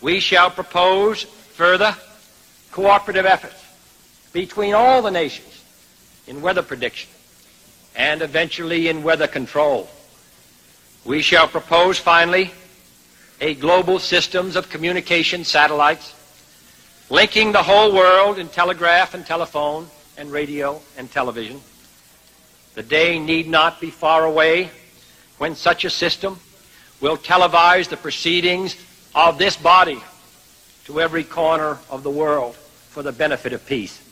[0.00, 1.94] We shall propose further
[2.70, 3.62] cooperative efforts
[4.32, 5.62] between all the nations
[6.26, 7.10] in weather prediction
[7.94, 9.88] and eventually in weather control.
[11.04, 12.50] We shall propose, finally,
[13.40, 16.14] a global systems of communication satellites
[17.08, 19.86] linking the whole world in telegraph and telephone
[20.18, 21.60] and radio and television.
[22.74, 24.70] The day need not be far away
[25.38, 26.38] when such a system
[27.00, 28.76] will televise the proceedings
[29.16, 29.98] of this body
[30.84, 34.05] to every corner of the world for the benefit of peace.